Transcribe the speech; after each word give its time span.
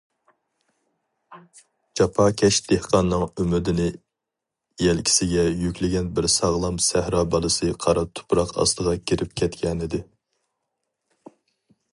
جاپاكەش 1.99 2.57
دېھقاننىڭ 2.71 3.25
ئۈمىدىنى 3.41 3.85
يەلكىسىگە 4.87 5.45
يۈكلىگەن 5.67 6.11
بىر 6.21 6.29
ساغلام 6.39 6.81
سەھرا 6.89 7.23
بالىسى 7.37 7.73
قارا 7.87 8.07
تۇپراق 8.21 8.57
ئاستىغا 8.63 8.99
كىرىپ 9.11 9.39
كەتكەنىدى. 9.43 10.05